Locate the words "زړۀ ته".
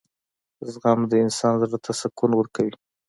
1.61-1.91